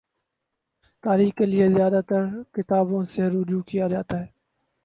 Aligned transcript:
تاریخ 1.03 1.33
کے 1.35 1.45
لیے 1.45 1.67
زیادہ 1.69 2.01
ترکتابوں 2.07 3.03
سے 3.05 3.29
رجوع 3.29 3.61
کیا 3.61 3.87
جاتا 3.87 4.19
ہے۔ 4.19 4.25